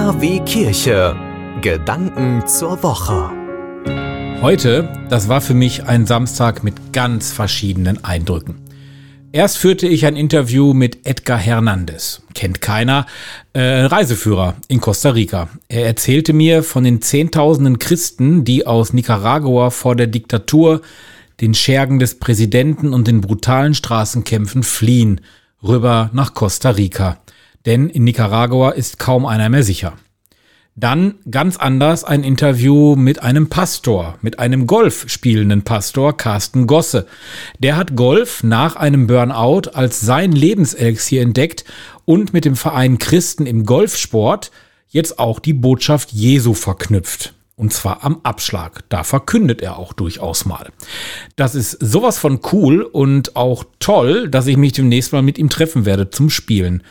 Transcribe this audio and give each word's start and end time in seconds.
KW 0.00 0.40
Kirche. 0.46 1.14
Gedanken 1.60 2.42
zur 2.46 2.82
Woche. 2.82 3.30
Heute, 4.40 4.90
das 5.10 5.28
war 5.28 5.42
für 5.42 5.52
mich 5.52 5.84
ein 5.84 6.06
Samstag 6.06 6.64
mit 6.64 6.94
ganz 6.94 7.32
verschiedenen 7.32 8.02
Eindrücken. 8.02 8.54
Erst 9.30 9.58
führte 9.58 9.86
ich 9.86 10.06
ein 10.06 10.16
Interview 10.16 10.72
mit 10.72 11.06
Edgar 11.06 11.36
Hernandez. 11.36 12.22
Kennt 12.32 12.62
keiner. 12.62 13.04
Äh, 13.52 13.82
Reiseführer 13.82 14.54
in 14.68 14.80
Costa 14.80 15.10
Rica. 15.10 15.50
Er 15.68 15.84
erzählte 15.84 16.32
mir 16.32 16.62
von 16.62 16.82
den 16.82 17.02
Zehntausenden 17.02 17.78
Christen, 17.78 18.42
die 18.46 18.66
aus 18.66 18.94
Nicaragua 18.94 19.68
vor 19.68 19.96
der 19.96 20.06
Diktatur, 20.06 20.80
den 21.42 21.52
Schergen 21.52 21.98
des 21.98 22.18
Präsidenten 22.18 22.94
und 22.94 23.06
den 23.06 23.20
brutalen 23.20 23.74
Straßenkämpfen 23.74 24.62
fliehen, 24.62 25.20
rüber 25.62 26.08
nach 26.14 26.32
Costa 26.32 26.70
Rica. 26.70 27.18
Denn 27.66 27.88
in 27.88 28.04
Nicaragua 28.04 28.70
ist 28.70 28.98
kaum 28.98 29.26
einer 29.26 29.48
mehr 29.48 29.62
sicher. 29.62 29.94
Dann 30.76 31.16
ganz 31.30 31.56
anders 31.56 32.04
ein 32.04 32.24
Interview 32.24 32.96
mit 32.96 33.22
einem 33.22 33.48
Pastor, 33.48 34.18
mit 34.22 34.38
einem 34.38 34.66
Golf 34.66 35.04
spielenden 35.08 35.62
Pastor, 35.62 36.16
Carsten 36.16 36.66
Gosse. 36.66 37.06
Der 37.58 37.76
hat 37.76 37.96
Golf 37.96 38.42
nach 38.42 38.76
einem 38.76 39.06
Burnout 39.06 39.70
als 39.74 40.00
sein 40.00 40.32
Lebenselixier 40.32 41.22
entdeckt 41.22 41.64
und 42.06 42.32
mit 42.32 42.44
dem 42.44 42.56
Verein 42.56 42.98
Christen 42.98 43.46
im 43.46 43.66
Golfsport 43.66 44.52
jetzt 44.88 45.18
auch 45.18 45.38
die 45.38 45.52
Botschaft 45.52 46.12
Jesu 46.12 46.54
verknüpft. 46.54 47.34
Und 47.56 47.74
zwar 47.74 48.02
am 48.04 48.20
Abschlag. 48.22 48.84
Da 48.88 49.04
verkündet 49.04 49.60
er 49.60 49.76
auch 49.76 49.92
durchaus 49.92 50.46
mal. 50.46 50.70
Das 51.36 51.54
ist 51.54 51.72
sowas 51.72 52.16
von 52.16 52.40
cool 52.52 52.80
und 52.80 53.36
auch 53.36 53.64
toll, 53.80 54.30
dass 54.30 54.46
ich 54.46 54.56
mich 54.56 54.72
demnächst 54.72 55.12
mal 55.12 55.20
mit 55.20 55.36
ihm 55.36 55.50
treffen 55.50 55.84
werde 55.84 56.08
zum 56.08 56.30
Spielen. 56.30 56.82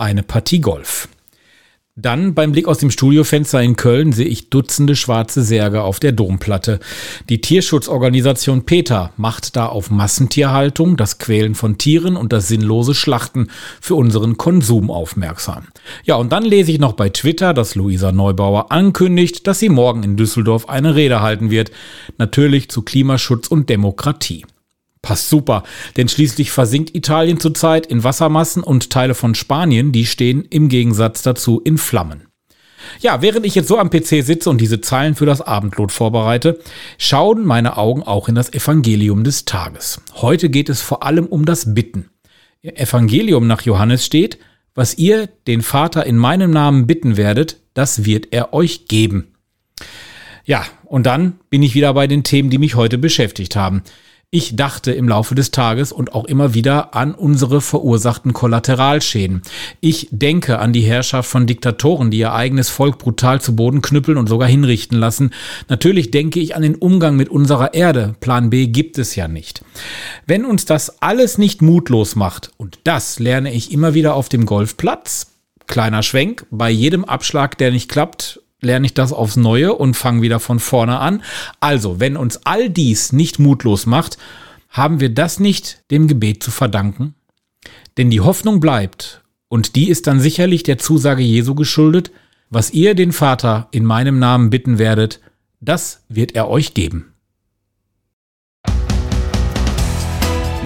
Eine 0.00 0.22
Partie 0.22 0.60
Golf. 0.60 1.08
Dann 1.96 2.32
beim 2.32 2.52
Blick 2.52 2.68
aus 2.68 2.78
dem 2.78 2.92
Studiofenster 2.92 3.60
in 3.60 3.74
Köln 3.74 4.12
sehe 4.12 4.28
ich 4.28 4.48
Dutzende 4.48 4.94
schwarze 4.94 5.42
Särge 5.42 5.82
auf 5.82 5.98
der 5.98 6.12
Domplatte. 6.12 6.78
Die 7.28 7.40
Tierschutzorganisation 7.40 8.64
PETA 8.64 9.10
macht 9.16 9.56
da 9.56 9.66
auf 9.66 9.90
Massentierhaltung, 9.90 10.96
das 10.96 11.18
Quälen 11.18 11.56
von 11.56 11.78
Tieren 11.78 12.14
und 12.14 12.32
das 12.32 12.46
sinnlose 12.46 12.94
Schlachten 12.94 13.48
für 13.80 13.96
unseren 13.96 14.36
Konsum 14.36 14.92
aufmerksam. 14.92 15.66
Ja, 16.04 16.14
und 16.14 16.30
dann 16.30 16.44
lese 16.44 16.70
ich 16.70 16.78
noch 16.78 16.92
bei 16.92 17.08
Twitter, 17.08 17.52
dass 17.52 17.74
Luisa 17.74 18.12
Neubauer 18.12 18.70
ankündigt, 18.70 19.48
dass 19.48 19.58
sie 19.58 19.68
morgen 19.68 20.04
in 20.04 20.16
Düsseldorf 20.16 20.68
eine 20.68 20.94
Rede 20.94 21.22
halten 21.22 21.50
wird. 21.50 21.72
Natürlich 22.18 22.68
zu 22.68 22.82
Klimaschutz 22.82 23.48
und 23.48 23.68
Demokratie. 23.68 24.44
Passt 25.02 25.28
super, 25.28 25.62
denn 25.96 26.08
schließlich 26.08 26.50
versinkt 26.50 26.94
Italien 26.94 27.38
zurzeit 27.38 27.86
in 27.86 28.04
Wassermassen 28.04 28.62
und 28.62 28.90
Teile 28.90 29.14
von 29.14 29.34
Spanien, 29.34 29.92
die 29.92 30.06
stehen 30.06 30.44
im 30.44 30.68
Gegensatz 30.68 31.22
dazu 31.22 31.60
in 31.60 31.78
Flammen. 31.78 32.28
Ja, 33.00 33.22
während 33.22 33.46
ich 33.46 33.54
jetzt 33.54 33.68
so 33.68 33.78
am 33.78 33.90
PC 33.90 34.24
sitze 34.24 34.50
und 34.50 34.60
diese 34.60 34.80
Zeilen 34.80 35.14
für 35.14 35.26
das 35.26 35.40
Abendlot 35.40 35.92
vorbereite, 35.92 36.58
schauen 36.96 37.44
meine 37.44 37.76
Augen 37.76 38.02
auch 38.02 38.28
in 38.28 38.34
das 38.34 38.52
Evangelium 38.52 39.24
des 39.24 39.44
Tages. 39.44 40.00
Heute 40.14 40.48
geht 40.48 40.68
es 40.68 40.80
vor 40.80 41.02
allem 41.02 41.26
um 41.26 41.44
das 41.44 41.74
Bitten. 41.74 42.10
Im 42.62 42.74
Evangelium 42.74 43.46
nach 43.46 43.62
Johannes 43.62 44.04
steht, 44.04 44.38
was 44.74 44.96
ihr 44.96 45.28
den 45.46 45.62
Vater 45.62 46.06
in 46.06 46.16
meinem 46.16 46.50
Namen 46.50 46.86
bitten 46.86 47.16
werdet, 47.16 47.60
das 47.74 48.04
wird 48.04 48.28
er 48.30 48.52
euch 48.52 48.86
geben. 48.86 49.34
Ja, 50.44 50.64
und 50.84 51.04
dann 51.04 51.38
bin 51.50 51.62
ich 51.62 51.74
wieder 51.74 51.92
bei 51.94 52.06
den 52.06 52.24
Themen, 52.24 52.48
die 52.48 52.58
mich 52.58 52.74
heute 52.74 52.96
beschäftigt 52.96 53.54
haben. 53.54 53.82
Ich 54.30 54.56
dachte 54.56 54.92
im 54.92 55.08
Laufe 55.08 55.34
des 55.34 55.52
Tages 55.52 55.90
und 55.90 56.12
auch 56.12 56.26
immer 56.26 56.52
wieder 56.52 56.94
an 56.94 57.14
unsere 57.14 57.62
verursachten 57.62 58.34
Kollateralschäden. 58.34 59.40
Ich 59.80 60.08
denke 60.10 60.58
an 60.58 60.74
die 60.74 60.82
Herrschaft 60.82 61.30
von 61.30 61.46
Diktatoren, 61.46 62.10
die 62.10 62.18
ihr 62.18 62.34
eigenes 62.34 62.68
Volk 62.68 62.98
brutal 62.98 63.40
zu 63.40 63.56
Boden 63.56 63.80
knüppeln 63.80 64.18
und 64.18 64.28
sogar 64.28 64.46
hinrichten 64.46 64.98
lassen. 64.98 65.30
Natürlich 65.68 66.10
denke 66.10 66.40
ich 66.40 66.54
an 66.54 66.60
den 66.60 66.74
Umgang 66.74 67.16
mit 67.16 67.30
unserer 67.30 67.72
Erde. 67.72 68.16
Plan 68.20 68.50
B 68.50 68.66
gibt 68.66 68.98
es 68.98 69.16
ja 69.16 69.28
nicht. 69.28 69.64
Wenn 70.26 70.44
uns 70.44 70.66
das 70.66 71.00
alles 71.00 71.38
nicht 71.38 71.62
mutlos 71.62 72.14
macht, 72.14 72.50
und 72.58 72.80
das 72.84 73.18
lerne 73.18 73.54
ich 73.54 73.72
immer 73.72 73.94
wieder 73.94 74.12
auf 74.14 74.28
dem 74.28 74.44
Golfplatz, 74.44 75.38
kleiner 75.66 76.02
Schwenk, 76.02 76.44
bei 76.50 76.68
jedem 76.68 77.06
Abschlag, 77.06 77.56
der 77.56 77.70
nicht 77.70 77.88
klappt, 77.90 78.42
lerne 78.60 78.86
ich 78.86 78.94
das 78.94 79.12
aufs 79.12 79.36
Neue 79.36 79.74
und 79.74 79.94
fange 79.94 80.22
wieder 80.22 80.40
von 80.40 80.58
vorne 80.58 80.98
an. 80.98 81.22
Also, 81.60 82.00
wenn 82.00 82.16
uns 82.16 82.40
all 82.44 82.70
dies 82.70 83.12
nicht 83.12 83.38
mutlos 83.38 83.86
macht, 83.86 84.18
haben 84.68 85.00
wir 85.00 85.10
das 85.10 85.40
nicht 85.40 85.82
dem 85.90 86.08
Gebet 86.08 86.42
zu 86.42 86.50
verdanken? 86.50 87.14
Denn 87.96 88.10
die 88.10 88.20
Hoffnung 88.20 88.60
bleibt, 88.60 89.22
und 89.48 89.76
die 89.76 89.88
ist 89.88 90.06
dann 90.06 90.20
sicherlich 90.20 90.62
der 90.62 90.78
Zusage 90.78 91.22
Jesu 91.22 91.54
geschuldet, 91.54 92.10
was 92.50 92.70
ihr 92.70 92.94
den 92.94 93.12
Vater 93.12 93.68
in 93.70 93.84
meinem 93.84 94.18
Namen 94.18 94.50
bitten 94.50 94.78
werdet, 94.78 95.20
das 95.60 96.04
wird 96.08 96.34
er 96.34 96.48
euch 96.48 96.74
geben. 96.74 97.14